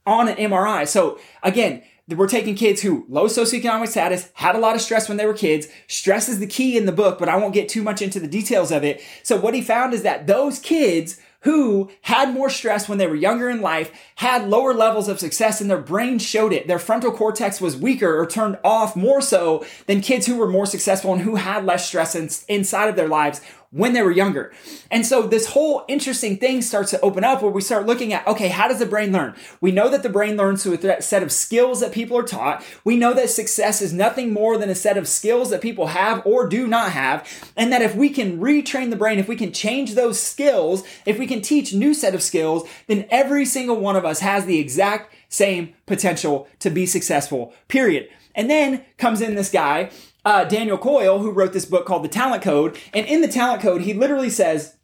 on 0.04 0.28
an 0.28 0.36
mri 0.36 0.86
so 0.86 1.18
again 1.42 1.82
we're 2.08 2.28
taking 2.28 2.54
kids 2.54 2.82
who 2.82 3.04
low 3.08 3.26
socioeconomic 3.26 3.88
status 3.88 4.30
had 4.34 4.54
a 4.54 4.58
lot 4.58 4.76
of 4.76 4.80
stress 4.80 5.08
when 5.08 5.16
they 5.16 5.26
were 5.26 5.34
kids 5.34 5.66
stress 5.88 6.28
is 6.28 6.38
the 6.38 6.46
key 6.46 6.76
in 6.76 6.86
the 6.86 6.92
book 6.92 7.18
but 7.18 7.28
i 7.28 7.36
won't 7.36 7.54
get 7.54 7.68
too 7.68 7.82
much 7.82 8.00
into 8.00 8.20
the 8.20 8.28
details 8.28 8.70
of 8.70 8.84
it 8.84 9.02
so 9.22 9.36
what 9.36 9.54
he 9.54 9.60
found 9.60 9.92
is 9.92 10.02
that 10.02 10.26
those 10.26 10.58
kids 10.58 11.20
who 11.46 11.88
had 12.02 12.34
more 12.34 12.50
stress 12.50 12.88
when 12.88 12.98
they 12.98 13.06
were 13.06 13.14
younger 13.14 13.48
in 13.48 13.60
life, 13.60 13.92
had 14.16 14.48
lower 14.48 14.74
levels 14.74 15.06
of 15.06 15.20
success, 15.20 15.60
and 15.60 15.70
their 15.70 15.78
brain 15.78 16.18
showed 16.18 16.52
it. 16.52 16.66
Their 16.66 16.80
frontal 16.80 17.12
cortex 17.12 17.60
was 17.60 17.76
weaker 17.76 18.18
or 18.18 18.26
turned 18.26 18.58
off 18.64 18.96
more 18.96 19.20
so 19.20 19.64
than 19.86 20.00
kids 20.00 20.26
who 20.26 20.38
were 20.38 20.48
more 20.48 20.66
successful 20.66 21.12
and 21.12 21.22
who 21.22 21.36
had 21.36 21.64
less 21.64 21.86
stress 21.86 22.16
in, 22.16 22.28
inside 22.48 22.88
of 22.88 22.96
their 22.96 23.06
lives 23.06 23.40
when 23.70 23.92
they 23.92 24.02
were 24.02 24.10
younger. 24.10 24.52
And 24.90 25.04
so 25.04 25.26
this 25.26 25.48
whole 25.48 25.84
interesting 25.88 26.36
thing 26.36 26.62
starts 26.62 26.90
to 26.92 27.00
open 27.00 27.24
up 27.24 27.42
where 27.42 27.50
we 27.50 27.60
start 27.60 27.86
looking 27.86 28.12
at, 28.12 28.26
okay, 28.26 28.48
how 28.48 28.68
does 28.68 28.78
the 28.78 28.86
brain 28.86 29.12
learn? 29.12 29.34
We 29.60 29.72
know 29.72 29.88
that 29.88 30.02
the 30.02 30.08
brain 30.08 30.36
learns 30.36 30.62
through 30.62 30.74
a 30.74 31.02
set 31.02 31.22
of 31.22 31.32
skills 31.32 31.80
that 31.80 31.92
people 31.92 32.16
are 32.16 32.22
taught. 32.22 32.64
We 32.84 32.96
know 32.96 33.14
that 33.14 33.30
success 33.30 33.82
is 33.82 33.92
nothing 33.92 34.32
more 34.32 34.56
than 34.56 34.70
a 34.70 34.74
set 34.74 34.96
of 34.96 35.08
skills 35.08 35.50
that 35.50 35.60
people 35.60 35.88
have 35.88 36.24
or 36.26 36.48
do 36.48 36.66
not 36.66 36.92
have. 36.92 37.28
And 37.56 37.72
that 37.72 37.82
if 37.82 37.94
we 37.94 38.10
can 38.10 38.40
retrain 38.40 38.90
the 38.90 38.96
brain, 38.96 39.18
if 39.18 39.28
we 39.28 39.36
can 39.36 39.52
change 39.52 39.94
those 39.94 40.20
skills, 40.20 40.84
if 41.04 41.18
we 41.18 41.26
can 41.26 41.42
teach 41.42 41.74
new 41.74 41.94
set 41.94 42.14
of 42.14 42.22
skills, 42.22 42.68
then 42.86 43.06
every 43.10 43.44
single 43.44 43.76
one 43.76 43.96
of 43.96 44.04
us 44.04 44.20
has 44.20 44.46
the 44.46 44.58
exact 44.58 45.14
same 45.28 45.74
potential 45.86 46.48
to 46.60 46.70
be 46.70 46.86
successful, 46.86 47.52
period. 47.68 48.08
And 48.34 48.50
then 48.50 48.84
comes 48.98 49.20
in 49.20 49.34
this 49.34 49.50
guy 49.50 49.90
uh, 50.26 50.44
Daniel 50.44 50.76
Coyle, 50.76 51.20
who 51.20 51.30
wrote 51.30 51.52
this 51.52 51.64
book 51.64 51.86
called 51.86 52.04
The 52.04 52.08
Talent 52.08 52.42
Code. 52.42 52.76
And 52.92 53.06
in 53.06 53.20
the 53.20 53.28
Talent 53.28 53.62
Code, 53.62 53.82
he 53.82 53.94
literally 53.94 54.28
says, 54.28 54.76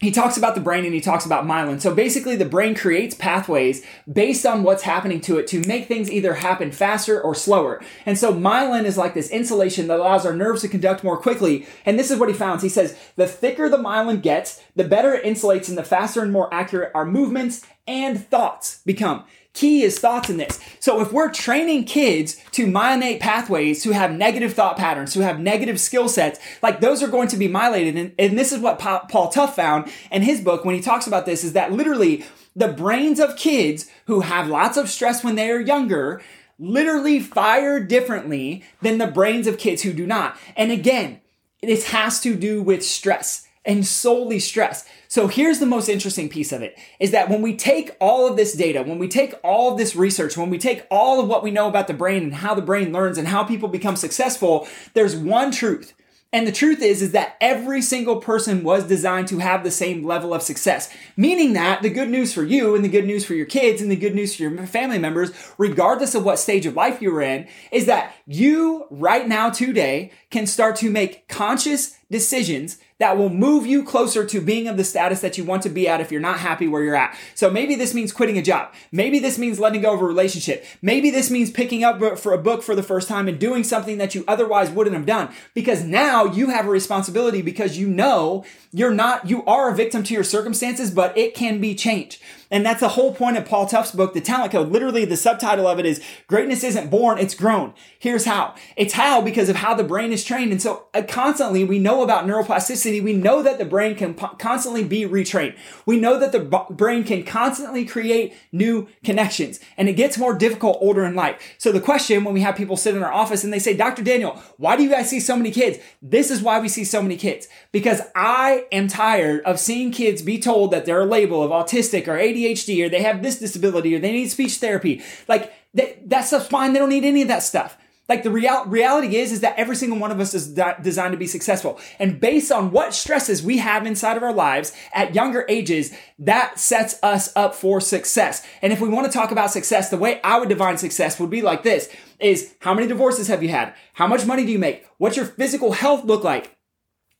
he 0.00 0.10
talks 0.10 0.36
about 0.36 0.56
the 0.56 0.60
brain 0.60 0.84
and 0.84 0.92
he 0.92 1.00
talks 1.00 1.24
about 1.24 1.46
myelin. 1.46 1.80
So 1.80 1.94
basically, 1.94 2.34
the 2.34 2.44
brain 2.44 2.74
creates 2.74 3.14
pathways 3.14 3.86
based 4.12 4.44
on 4.44 4.64
what's 4.64 4.82
happening 4.82 5.20
to 5.22 5.38
it 5.38 5.46
to 5.46 5.60
make 5.60 5.86
things 5.86 6.10
either 6.10 6.34
happen 6.34 6.72
faster 6.72 7.20
or 7.20 7.36
slower. 7.36 7.80
And 8.04 8.18
so 8.18 8.34
myelin 8.34 8.84
is 8.84 8.98
like 8.98 9.14
this 9.14 9.30
insulation 9.30 9.86
that 9.86 10.00
allows 10.00 10.26
our 10.26 10.34
nerves 10.34 10.62
to 10.62 10.68
conduct 10.68 11.04
more 11.04 11.16
quickly. 11.16 11.66
And 11.86 11.98
this 11.98 12.10
is 12.10 12.18
what 12.18 12.28
he 12.28 12.34
found. 12.34 12.60
He 12.60 12.68
says, 12.68 12.98
the 13.14 13.28
thicker 13.28 13.68
the 13.68 13.78
myelin 13.78 14.20
gets, 14.20 14.60
the 14.74 14.84
better 14.84 15.14
it 15.14 15.24
insulates 15.24 15.68
and 15.68 15.78
the 15.78 15.84
faster 15.84 16.20
and 16.20 16.32
more 16.32 16.52
accurate 16.52 16.90
our 16.94 17.06
movements 17.06 17.64
and 17.86 18.26
thoughts 18.26 18.82
become. 18.84 19.24
Key 19.54 19.82
is 19.82 19.98
thoughts 19.98 20.30
in 20.30 20.38
this. 20.38 20.58
So 20.80 21.00
if 21.00 21.12
we're 21.12 21.30
training 21.30 21.84
kids 21.84 22.36
to 22.52 22.66
myelinate 22.66 23.20
pathways, 23.20 23.84
who 23.84 23.90
have 23.90 24.10
negative 24.10 24.54
thought 24.54 24.78
patterns, 24.78 25.12
who 25.12 25.20
have 25.20 25.38
negative 25.38 25.78
skill 25.78 26.08
sets, 26.08 26.38
like 26.62 26.80
those 26.80 27.02
are 27.02 27.08
going 27.08 27.28
to 27.28 27.36
be 27.36 27.48
myelinated. 27.48 27.98
And, 27.98 28.12
and 28.18 28.38
this 28.38 28.52
is 28.52 28.60
what 28.60 28.78
Paul 28.78 29.28
Tough 29.28 29.54
found 29.54 29.92
in 30.10 30.22
his 30.22 30.40
book 30.40 30.64
when 30.64 30.74
he 30.74 30.80
talks 30.80 31.06
about 31.06 31.26
this 31.26 31.44
is 31.44 31.52
that 31.52 31.72
literally 31.72 32.24
the 32.56 32.68
brains 32.68 33.20
of 33.20 33.36
kids 33.36 33.90
who 34.06 34.20
have 34.20 34.48
lots 34.48 34.76
of 34.76 34.88
stress 34.88 35.22
when 35.22 35.34
they 35.34 35.50
are 35.50 35.60
younger 35.60 36.22
literally 36.58 37.18
fire 37.18 37.80
differently 37.80 38.62
than 38.80 38.98
the 38.98 39.06
brains 39.06 39.46
of 39.46 39.58
kids 39.58 39.82
who 39.82 39.92
do 39.92 40.06
not. 40.06 40.36
And 40.56 40.70
again, 40.70 41.20
this 41.62 41.88
has 41.88 42.20
to 42.20 42.36
do 42.36 42.62
with 42.62 42.84
stress 42.84 43.46
and 43.64 43.86
solely 43.86 44.38
stress. 44.38 44.84
So 45.08 45.28
here's 45.28 45.58
the 45.58 45.66
most 45.66 45.88
interesting 45.88 46.28
piece 46.28 46.52
of 46.52 46.62
it 46.62 46.78
is 46.98 47.10
that 47.12 47.28
when 47.28 47.42
we 47.42 47.56
take 47.56 47.96
all 48.00 48.26
of 48.26 48.36
this 48.36 48.54
data, 48.54 48.82
when 48.82 48.98
we 48.98 49.08
take 49.08 49.34
all 49.44 49.72
of 49.72 49.78
this 49.78 49.94
research, 49.94 50.36
when 50.36 50.50
we 50.50 50.58
take 50.58 50.86
all 50.90 51.20
of 51.20 51.28
what 51.28 51.42
we 51.42 51.50
know 51.50 51.68
about 51.68 51.86
the 51.86 51.94
brain 51.94 52.22
and 52.24 52.34
how 52.34 52.54
the 52.54 52.62
brain 52.62 52.92
learns 52.92 53.18
and 53.18 53.28
how 53.28 53.44
people 53.44 53.68
become 53.68 53.96
successful, 53.96 54.66
there's 54.94 55.16
one 55.16 55.50
truth. 55.50 55.94
And 56.34 56.46
the 56.46 56.52
truth 56.52 56.80
is, 56.80 57.02
is 57.02 57.12
that 57.12 57.36
every 57.42 57.82
single 57.82 58.16
person 58.16 58.64
was 58.64 58.84
designed 58.84 59.28
to 59.28 59.38
have 59.40 59.62
the 59.62 59.70
same 59.70 60.02
level 60.02 60.32
of 60.32 60.40
success. 60.40 60.90
Meaning 61.14 61.52
that 61.52 61.82
the 61.82 61.90
good 61.90 62.08
news 62.08 62.32
for 62.32 62.42
you 62.42 62.74
and 62.74 62.82
the 62.82 62.88
good 62.88 63.04
news 63.04 63.22
for 63.26 63.34
your 63.34 63.44
kids 63.44 63.82
and 63.82 63.90
the 63.90 63.96
good 63.96 64.14
news 64.14 64.34
for 64.34 64.44
your 64.44 64.66
family 64.66 64.98
members, 64.98 65.30
regardless 65.58 66.14
of 66.14 66.24
what 66.24 66.38
stage 66.38 66.64
of 66.64 66.74
life 66.74 67.02
you're 67.02 67.20
in, 67.20 67.46
is 67.70 67.84
that 67.84 68.14
you 68.24 68.86
right 68.88 69.28
now 69.28 69.50
today 69.50 70.10
can 70.30 70.46
start 70.46 70.76
to 70.76 70.90
make 70.90 71.28
conscious 71.28 71.98
decisions 72.10 72.78
that 73.02 73.18
will 73.18 73.30
move 73.30 73.66
you 73.66 73.82
closer 73.82 74.24
to 74.24 74.40
being 74.40 74.68
of 74.68 74.76
the 74.76 74.84
status 74.84 75.18
that 75.22 75.36
you 75.36 75.42
want 75.42 75.60
to 75.60 75.68
be 75.68 75.88
at 75.88 76.00
if 76.00 76.12
you're 76.12 76.20
not 76.20 76.38
happy 76.38 76.68
where 76.68 76.84
you're 76.84 76.94
at. 76.94 77.18
So 77.34 77.50
maybe 77.50 77.74
this 77.74 77.94
means 77.94 78.12
quitting 78.12 78.38
a 78.38 78.42
job. 78.42 78.72
Maybe 78.92 79.18
this 79.18 79.38
means 79.38 79.58
letting 79.58 79.82
go 79.82 79.92
of 79.92 80.00
a 80.00 80.04
relationship. 80.04 80.64
Maybe 80.82 81.10
this 81.10 81.28
means 81.28 81.50
picking 81.50 81.82
up 81.82 82.00
for 82.16 82.32
a 82.32 82.38
book 82.38 82.62
for 82.62 82.76
the 82.76 82.82
first 82.82 83.08
time 83.08 83.26
and 83.26 83.40
doing 83.40 83.64
something 83.64 83.98
that 83.98 84.14
you 84.14 84.24
otherwise 84.28 84.70
wouldn't 84.70 84.94
have 84.94 85.04
done 85.04 85.34
because 85.52 85.82
now 85.82 86.26
you 86.26 86.50
have 86.50 86.64
a 86.64 86.70
responsibility 86.70 87.42
because 87.42 87.76
you 87.76 87.88
know 87.88 88.44
you're 88.72 88.94
not, 88.94 89.28
you 89.28 89.44
are 89.46 89.68
a 89.68 89.74
victim 89.74 90.04
to 90.04 90.14
your 90.14 90.22
circumstances, 90.22 90.92
but 90.92 91.18
it 91.18 91.34
can 91.34 91.60
be 91.60 91.74
changed. 91.74 92.22
And 92.52 92.66
that's 92.66 92.80
the 92.80 92.90
whole 92.90 93.14
point 93.14 93.38
of 93.38 93.46
Paul 93.46 93.64
Tough's 93.64 93.92
book, 93.92 94.12
The 94.12 94.20
Talent 94.20 94.52
Code. 94.52 94.70
Literally, 94.70 95.06
the 95.06 95.16
subtitle 95.16 95.66
of 95.66 95.78
it 95.78 95.86
is 95.86 96.02
Greatness 96.26 96.62
Isn't 96.62 96.90
Born, 96.90 97.18
It's 97.18 97.34
Grown. 97.34 97.72
Here's 97.98 98.26
how. 98.26 98.54
It's 98.76 98.92
how 98.92 99.22
because 99.22 99.48
of 99.48 99.56
how 99.56 99.72
the 99.72 99.82
brain 99.82 100.12
is 100.12 100.22
trained. 100.22 100.52
And 100.52 100.60
so 100.60 100.84
uh, 100.92 101.00
constantly 101.08 101.64
we 101.64 101.78
know 101.78 102.02
about 102.02 102.26
neuroplasticity. 102.26 102.91
We 103.00 103.14
know 103.14 103.42
that 103.42 103.58
the 103.58 103.64
brain 103.64 103.94
can 103.94 104.14
po- 104.14 104.36
constantly 104.38 104.84
be 104.84 105.02
retrained. 105.02 105.56
We 105.86 105.98
know 105.98 106.18
that 106.18 106.32
the 106.32 106.40
b- 106.40 106.74
brain 106.74 107.04
can 107.04 107.24
constantly 107.24 107.84
create 107.84 108.34
new 108.52 108.88
connections 109.04 109.60
and 109.76 109.88
it 109.88 109.94
gets 109.94 110.18
more 110.18 110.34
difficult 110.36 110.78
older 110.80 111.04
in 111.04 111.14
life. 111.14 111.54
So 111.58 111.72
the 111.72 111.80
question 111.80 112.24
when 112.24 112.34
we 112.34 112.40
have 112.42 112.56
people 112.56 112.76
sit 112.76 112.96
in 112.96 113.02
our 113.02 113.12
office 113.12 113.44
and 113.44 113.52
they 113.52 113.58
say, 113.58 113.76
Dr. 113.76 114.02
Daniel, 114.02 114.42
why 114.56 114.76
do 114.76 114.82
you 114.82 114.90
guys 114.90 115.08
see 115.08 115.20
so 115.20 115.36
many 115.36 115.50
kids? 115.50 115.78
This 116.00 116.30
is 116.30 116.42
why 116.42 116.60
we 116.60 116.68
see 116.68 116.84
so 116.84 117.02
many 117.02 117.16
kids 117.16 117.48
because 117.70 118.00
I 118.14 118.66
am 118.72 118.88
tired 118.88 119.42
of 119.44 119.58
seeing 119.58 119.90
kids 119.90 120.22
be 120.22 120.38
told 120.38 120.70
that 120.72 120.86
they're 120.86 121.02
a 121.02 121.06
label 121.06 121.42
of 121.42 121.50
autistic 121.50 122.08
or 122.08 122.18
ADHD 122.18 122.84
or 122.84 122.88
they 122.88 123.02
have 123.02 123.22
this 123.22 123.38
disability 123.38 123.94
or 123.94 123.98
they 123.98 124.12
need 124.12 124.30
speech 124.30 124.56
therapy. 124.56 125.02
Like 125.28 125.52
that, 125.74 126.08
that 126.10 126.22
stuff's 126.22 126.48
fine. 126.48 126.72
They 126.72 126.78
don't 126.78 126.88
need 126.88 127.04
any 127.04 127.22
of 127.22 127.28
that 127.28 127.42
stuff. 127.42 127.76
Like 128.08 128.24
the 128.24 128.30
real, 128.30 128.64
reality 128.66 129.16
is, 129.16 129.30
is 129.30 129.40
that 129.40 129.56
every 129.56 129.76
single 129.76 129.98
one 129.98 130.10
of 130.10 130.18
us 130.18 130.34
is 130.34 130.48
di- 130.48 130.76
designed 130.82 131.12
to 131.12 131.18
be 131.18 131.26
successful. 131.26 131.78
And 132.00 132.20
based 132.20 132.50
on 132.50 132.72
what 132.72 132.94
stresses 132.94 133.42
we 133.42 133.58
have 133.58 133.86
inside 133.86 134.16
of 134.16 134.24
our 134.24 134.32
lives 134.32 134.72
at 134.92 135.14
younger 135.14 135.46
ages, 135.48 135.94
that 136.18 136.58
sets 136.58 136.98
us 137.02 137.34
up 137.36 137.54
for 137.54 137.80
success. 137.80 138.44
And 138.60 138.72
if 138.72 138.80
we 138.80 138.88
want 138.88 139.06
to 139.06 139.12
talk 139.16 139.30
about 139.30 139.52
success, 139.52 139.88
the 139.88 139.96
way 139.96 140.20
I 140.22 140.38
would 140.38 140.48
define 140.48 140.78
success 140.78 141.20
would 141.20 141.30
be 141.30 141.42
like 141.42 141.62
this 141.62 141.88
is 142.18 142.54
how 142.60 142.74
many 142.74 142.88
divorces 142.88 143.28
have 143.28 143.42
you 143.42 143.50
had? 143.50 143.72
How 143.94 144.08
much 144.08 144.26
money 144.26 144.44
do 144.44 144.52
you 144.52 144.58
make? 144.58 144.84
What's 144.98 145.16
your 145.16 145.26
physical 145.26 145.72
health 145.72 146.04
look 146.04 146.24
like? 146.24 146.56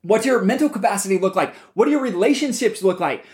What's 0.03 0.27
your 0.27 0.43
mental 0.43 0.69
capacity 0.69 1.19
look 1.19 1.37
like? 1.37 1.55
What 1.75 1.85
do 1.85 1.93
your 1.93 2.03
relationships 2.03 2.83
look 2.83 2.99
like? 2.99 3.25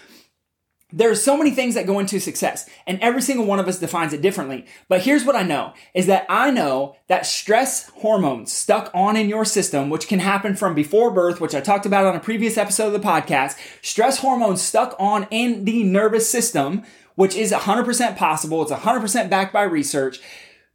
There's 0.91 1.23
so 1.23 1.37
many 1.37 1.51
things 1.51 1.75
that 1.75 1.87
go 1.87 1.99
into 1.99 2.19
success 2.19 2.69
and 2.87 2.99
every 3.01 3.21
single 3.21 3.45
one 3.45 3.59
of 3.59 3.69
us 3.69 3.79
defines 3.79 4.15
it 4.15 4.23
differently. 4.23 4.65
But 4.89 5.03
here's 5.03 5.25
what 5.25 5.37
I 5.37 5.43
know 5.43 5.75
is 5.93 6.07
that 6.07 6.25
I 6.31 6.51
know 6.51 6.97
that 7.09 7.27
stress 7.27 7.91
hormones 7.91 8.53
stuck 8.53 8.91
on 8.95 9.15
in 9.15 9.29
your 9.29 9.45
system, 9.45 9.91
which 9.91 10.09
can 10.09 10.21
happen 10.21 10.57
from 10.57 10.75
before 10.75 11.11
birth, 11.11 11.41
which 11.41 11.55
I 11.55 11.61
talked 11.61 11.85
about 11.85 12.07
on 12.07 12.17
a 12.17 12.21
previous 12.21 12.57
episode 12.57 12.87
of 12.87 12.93
the 12.95 13.07
podcast, 13.07 13.59
stress 13.83 14.19
hormones 14.19 14.63
stuck 14.63 14.97
on 14.99 15.27
in 15.31 15.67
the 15.67 15.83
nervous 15.83 16.31
system, 16.31 16.85
which 17.17 17.37
is 17.37 17.53
100% 17.53 18.17
possible. 18.17 18.63
It's 18.63 18.73
100% 18.73 19.29
backed 19.29 19.53
by 19.53 19.65
research 19.65 20.21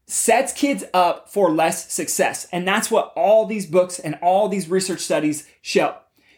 sets 0.06 0.54
kids 0.54 0.84
up 0.94 1.30
for 1.30 1.50
less 1.50 1.92
success. 1.92 2.48
And 2.52 2.68
that's 2.68 2.92
what 2.92 3.14
all 3.16 3.46
these 3.46 3.66
books 3.66 4.00
and 4.00 4.16
all 4.22 4.50
these 4.50 4.70
research 4.70 5.00
studies 5.00 5.48
show 5.62 5.96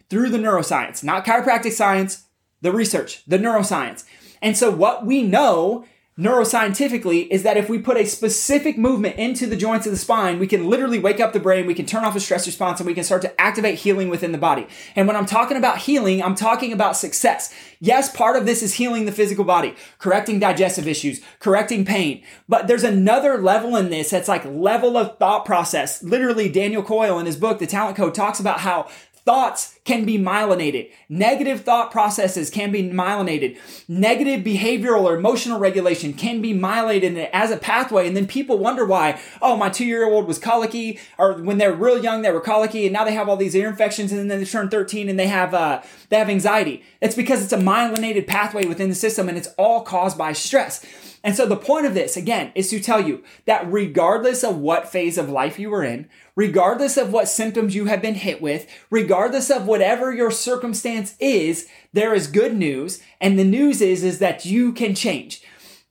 through 0.10 0.30
the 0.30 0.38
neuroscience, 0.38 1.04
not 1.04 1.26
chiropractic 1.26 1.72
science, 1.72 2.25
the 2.66 2.72
research, 2.72 3.24
the 3.26 3.38
neuroscience. 3.38 4.04
And 4.42 4.58
so 4.58 4.70
what 4.70 5.06
we 5.06 5.24
know 5.24 5.86
neuroscientifically 6.18 7.28
is 7.30 7.44
that 7.44 7.58
if 7.58 7.68
we 7.68 7.78
put 7.78 7.98
a 7.98 8.06
specific 8.06 8.78
movement 8.78 9.18
into 9.18 9.46
the 9.46 9.58
joints 9.58 9.86
of 9.86 9.92
the 9.92 9.98
spine, 9.98 10.40
we 10.40 10.48
can 10.48 10.70
literally 10.70 10.98
wake 10.98 11.20
up 11.20 11.34
the 11.34 11.40
brain, 11.42 11.66
we 11.66 11.74
can 11.74 11.86
turn 11.86 12.06
off 12.06 12.14
the 12.14 12.22
stress 12.22 12.46
response, 12.46 12.80
and 12.80 12.88
we 12.88 12.94
can 12.94 13.04
start 13.04 13.22
to 13.22 13.42
activate 13.42 13.80
healing 13.80 14.08
within 14.08 14.32
the 14.32 14.38
body. 14.38 14.66
And 14.96 15.08
when 15.08 15.18
I'm 15.18 15.26
talking 15.26 15.58
about 15.58 15.80
healing, 15.80 16.24
I'm 16.24 16.36
talking 16.36 16.72
about 16.72 16.96
success. 16.96 17.54
Yes, 17.82 18.10
part 18.16 18.38
of 18.38 18.46
this 18.46 18.64
is 18.64 18.76
healing 18.76 19.06
the 19.06 19.12
physical 19.12 19.44
body, 19.44 19.76
correcting 20.00 20.40
digestive 20.40 20.88
issues, 20.88 21.20
correcting 21.40 21.84
pain. 21.84 22.24
But 22.48 22.68
there's 22.68 22.84
another 22.84 23.38
level 23.38 23.76
in 23.76 23.90
this 23.90 24.12
that's 24.12 24.30
like 24.30 24.46
level 24.46 24.96
of 24.96 25.18
thought 25.18 25.44
process. 25.46 26.02
Literally, 26.02 26.48
Daniel 26.48 26.82
Coyle 26.82 27.20
in 27.20 27.26
his 27.26 27.36
book, 27.36 27.60
The 27.60 27.68
Talent 27.68 27.98
Code, 27.98 28.16
talks 28.16 28.40
about 28.40 28.62
how 28.62 28.88
Thoughts 29.26 29.80
can 29.86 30.06
be 30.06 30.20
myelinated. 30.20 30.92
Negative 31.10 31.62
thought 31.62 31.90
processes 31.90 32.52
can 32.52 32.72
be 32.72 32.84
myelinated. 32.84 33.58
Negative 33.88 34.46
behavioral 34.46 35.02
or 35.02 35.16
emotional 35.16 35.58
regulation 35.58 36.14
can 36.14 36.44
be 36.44 36.54
myelinated 36.54 37.30
as 37.34 37.50
a 37.50 37.58
pathway. 37.58 38.08
And 38.08 38.16
then 38.16 38.28
people 38.28 38.60
wonder 38.60 38.86
why, 38.86 39.20
oh, 39.42 39.58
my 39.58 39.70
two 39.70 39.86
year 39.86 40.08
old 40.08 40.28
was 40.28 40.38
colicky, 40.38 41.00
or 41.18 41.42
when 41.42 41.58
they're 41.58 41.74
real 41.74 41.98
young, 42.04 42.22
they 42.22 42.32
were 42.32 42.40
colicky, 42.40 42.86
and 42.86 42.94
now 42.94 43.04
they 43.04 43.14
have 43.16 43.28
all 43.28 43.36
these 43.36 43.56
ear 43.56 43.68
infections, 43.68 44.12
and 44.12 44.30
then 44.30 44.40
they 44.40 44.46
turn 44.46 44.70
13 44.70 45.10
and 45.10 45.20
they 45.20 45.28
have, 45.28 45.56
uh, 45.56 45.82
they 46.10 46.18
have 46.18 46.30
anxiety. 46.30 46.84
It's 47.02 47.16
because 47.16 47.44
it's 47.44 47.54
a 47.54 47.58
myelinated 47.58 48.28
pathway 48.28 48.66
within 48.68 48.90
the 48.90 48.96
system 48.96 49.28
and 49.28 49.38
it's 49.40 49.50
all 49.58 49.82
caused 49.82 50.20
by 50.20 50.34
stress. 50.34 50.86
And 51.26 51.36
so 51.36 51.48
the 51.48 51.58
point 51.58 51.88
of 51.88 51.96
this, 51.96 52.16
again, 52.16 52.52
is 52.54 52.70
to 52.70 52.80
tell 52.80 53.02
you 53.02 53.24
that 53.46 53.70
regardless 53.70 54.44
of 54.44 54.60
what 54.60 54.88
phase 54.88 55.18
of 55.18 55.28
life 55.28 55.58
you 55.58 55.72
were 55.72 55.84
in, 55.84 56.08
regardless 56.36 56.98
of 56.98 57.12
what 57.12 57.28
symptoms 57.28 57.74
you 57.74 57.86
have 57.86 58.00
been 58.00 58.14
hit 58.14 58.44
with, 58.44 58.68
regardless 58.92 59.50
of 59.50 59.66
whatever 59.66 60.14
your 60.14 60.30
circumstance 60.30 61.16
is, 61.20 61.68
there 61.94 62.14
is 62.14 62.28
good 62.28 62.56
news. 62.56 63.02
And 63.20 63.40
the 63.40 63.44
news 63.44 63.82
is, 63.82 64.04
is 64.04 64.20
that 64.20 64.46
you 64.46 64.72
can 64.72 64.94
change. 64.94 65.42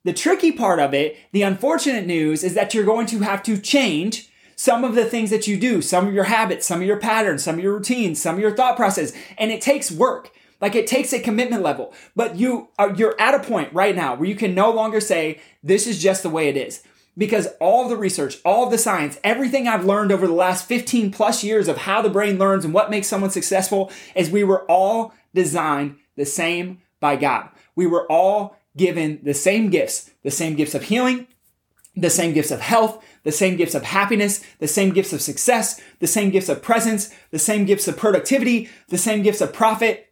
The 0.04 0.12
tricky 0.12 0.52
part 0.52 0.78
of 0.78 0.94
it, 0.94 1.16
the 1.32 1.42
unfortunate 1.42 2.06
news 2.06 2.44
is 2.44 2.54
that 2.54 2.72
you're 2.72 2.84
going 2.84 3.06
to 3.06 3.18
have 3.20 3.42
to 3.42 3.58
change 3.58 4.30
some 4.54 4.84
of 4.84 4.94
the 4.94 5.04
things 5.04 5.30
that 5.30 5.48
you 5.48 5.58
do, 5.58 5.82
some 5.82 6.06
of 6.06 6.14
your 6.14 6.24
habits, 6.24 6.64
some 6.64 6.80
of 6.80 6.86
your 6.86 7.00
patterns, 7.00 7.42
some 7.42 7.56
of 7.56 7.64
your 7.64 7.74
routines, 7.74 8.22
some 8.22 8.36
of 8.36 8.40
your 8.40 8.54
thought 8.54 8.76
process. 8.76 9.12
And 9.36 9.50
it 9.50 9.60
takes 9.60 9.90
work. 9.90 10.30
Like 10.64 10.76
it 10.76 10.87
takes 10.87 11.12
a 11.12 11.21
commitment 11.21 11.62
level, 11.62 11.92
but 12.16 12.37
you 12.37 12.68
are, 12.78 12.94
you're 12.94 13.21
at 13.21 13.35
a 13.35 13.47
point 13.47 13.71
right 13.75 13.94
now 13.94 14.14
where 14.14 14.26
you 14.26 14.35
can 14.35 14.54
no 14.54 14.71
longer 14.71 14.99
say, 14.99 15.38
this 15.62 15.87
is 15.87 16.02
just 16.02 16.23
the 16.23 16.30
way 16.30 16.49
it 16.49 16.56
is. 16.56 16.83
Because 17.18 17.49
all 17.61 17.87
the 17.87 17.99
research, 17.99 18.38
all 18.47 18.71
the 18.71 18.78
science, 18.78 19.21
everything 19.23 19.68
I've 19.68 19.85
learned 19.85 20.11
over 20.11 20.26
the 20.26 20.33
last 20.33 20.64
15 20.64 21.11
plus 21.11 21.44
years 21.44 21.68
of 21.68 21.76
how 21.76 22.00
the 22.00 22.09
brain 22.09 22.38
learns 22.38 22.64
and 22.64 22.73
what 22.73 22.88
makes 22.88 23.09
someone 23.09 23.28
successful 23.28 23.92
is 24.14 24.30
we 24.30 24.42
were 24.42 24.62
all 24.62 25.12
designed 25.35 25.97
the 26.16 26.25
same 26.25 26.80
by 26.99 27.16
God. 27.16 27.50
We 27.76 27.87
were 27.87 28.11
all 28.11 28.56
given 28.75 29.21
the 29.23 29.35
same 29.35 29.68
gifts, 29.68 30.12
the 30.23 30.30
same 30.30 30.54
gifts 30.54 30.75
of 30.75 30.85
healing, 30.85 31.26
the 31.94 32.09
same 32.09 32.33
gifts 32.33 32.50
of 32.50 32.62
health, 32.62 33.04
the 33.25 33.33
same 33.33 33.56
gifts 33.59 33.75
of 33.75 33.83
happiness, 33.83 34.42
the 34.61 34.66
same 34.66 34.94
gifts 34.94 35.12
of 35.12 35.21
success, 35.21 35.78
the 35.99 36.06
same 36.06 36.30
gifts 36.30 36.49
of 36.49 36.62
presence, 36.62 37.12
the 37.33 37.38
same 37.38 37.66
gifts 37.66 37.87
of 37.87 37.99
productivity, 37.99 38.71
the 38.88 38.97
same 38.97 39.23
gifts 39.23 39.42
of 39.42 39.52
profit, 39.52 40.11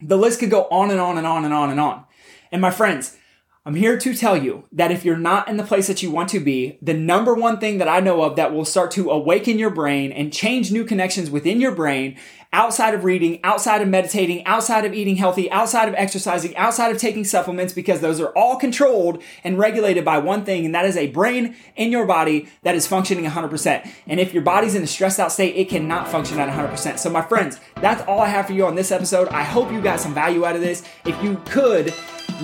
the 0.00 0.18
list 0.18 0.40
could 0.40 0.50
go 0.50 0.64
on 0.70 0.90
and 0.90 1.00
on 1.00 1.18
and 1.18 1.26
on 1.26 1.44
and 1.44 1.54
on 1.54 1.70
and 1.70 1.80
on. 1.80 2.04
And 2.52 2.60
my 2.60 2.70
friends, 2.70 3.16
I'm 3.66 3.76
here 3.76 3.96
to 3.96 4.14
tell 4.14 4.36
you 4.36 4.64
that 4.72 4.90
if 4.90 5.06
you're 5.06 5.16
not 5.16 5.48
in 5.48 5.56
the 5.56 5.64
place 5.64 5.86
that 5.86 6.02
you 6.02 6.10
want 6.10 6.28
to 6.28 6.38
be, 6.38 6.78
the 6.82 6.92
number 6.92 7.32
one 7.32 7.58
thing 7.58 7.78
that 7.78 7.88
I 7.88 7.98
know 7.98 8.20
of 8.20 8.36
that 8.36 8.52
will 8.52 8.66
start 8.66 8.90
to 8.90 9.08
awaken 9.10 9.58
your 9.58 9.70
brain 9.70 10.12
and 10.12 10.30
change 10.30 10.70
new 10.70 10.84
connections 10.84 11.30
within 11.30 11.62
your 11.62 11.74
brain 11.74 12.18
outside 12.52 12.92
of 12.92 13.04
reading, 13.04 13.40
outside 13.42 13.80
of 13.80 13.88
meditating, 13.88 14.44
outside 14.44 14.84
of 14.84 14.92
eating 14.92 15.16
healthy, 15.16 15.50
outside 15.50 15.88
of 15.88 15.94
exercising, 15.94 16.54
outside 16.58 16.94
of 16.94 16.98
taking 16.98 17.24
supplements, 17.24 17.72
because 17.72 18.02
those 18.02 18.20
are 18.20 18.28
all 18.36 18.56
controlled 18.56 19.22
and 19.42 19.58
regulated 19.58 20.04
by 20.04 20.18
one 20.18 20.44
thing, 20.44 20.66
and 20.66 20.74
that 20.74 20.84
is 20.84 20.98
a 20.98 21.06
brain 21.06 21.56
in 21.74 21.90
your 21.90 22.04
body 22.04 22.46
that 22.64 22.74
is 22.74 22.86
functioning 22.86 23.24
100%. 23.24 23.90
And 24.06 24.20
if 24.20 24.34
your 24.34 24.42
body's 24.42 24.74
in 24.74 24.82
a 24.82 24.86
stressed 24.86 25.18
out 25.18 25.32
state, 25.32 25.56
it 25.56 25.70
cannot 25.70 26.06
function 26.08 26.38
at 26.38 26.50
100%. 26.50 26.98
So, 26.98 27.08
my 27.08 27.22
friends, 27.22 27.58
that's 27.80 28.02
all 28.02 28.20
I 28.20 28.28
have 28.28 28.46
for 28.46 28.52
you 28.52 28.66
on 28.66 28.74
this 28.74 28.92
episode. 28.92 29.28
I 29.28 29.42
hope 29.42 29.72
you 29.72 29.80
got 29.80 30.00
some 30.00 30.12
value 30.12 30.44
out 30.44 30.54
of 30.54 30.60
this. 30.60 30.84
If 31.06 31.20
you 31.24 31.40
could, 31.46 31.94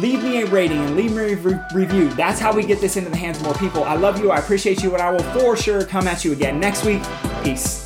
leave 0.00 0.22
me 0.22 0.42
a 0.42 0.46
rating 0.46 0.78
and 0.78 0.96
leave 0.96 1.12
me 1.12 1.32
a 1.32 1.36
re- 1.36 1.60
review. 1.74 2.08
That's 2.10 2.38
how 2.40 2.54
we 2.54 2.64
get 2.64 2.80
this 2.80 2.96
into 2.96 3.10
the 3.10 3.16
hands 3.16 3.38
of 3.38 3.44
more 3.44 3.54
people. 3.54 3.82
I 3.84 3.94
love 3.94 4.20
you. 4.20 4.30
I 4.30 4.38
appreciate 4.38 4.82
you, 4.82 4.92
and 4.94 5.02
I 5.02 5.10
will 5.10 5.22
for 5.34 5.56
sure 5.56 5.84
come 5.84 6.08
at 6.08 6.24
you 6.24 6.32
again 6.32 6.58
next 6.58 6.84
week. 6.84 7.02
Peace. 7.44 7.84